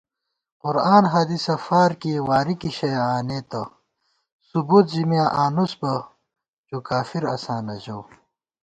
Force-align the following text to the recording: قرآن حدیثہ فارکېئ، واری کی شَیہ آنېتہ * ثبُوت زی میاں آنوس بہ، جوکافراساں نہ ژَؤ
قرآن 0.61 1.03
حدیثہ 1.13 1.55
فارکېئ، 1.65 2.15
واری 2.27 2.55
کی 2.61 2.69
شَیہ 2.77 3.01
آنېتہ 3.15 3.63
* 4.05 4.47
ثبُوت 4.47 4.85
زی 4.91 5.03
میاں 5.09 5.29
آنوس 5.43 5.73
بہ، 5.79 5.93
جوکافراساں 6.67 7.61
نہ 7.67 7.75
ژَؤ 7.83 8.01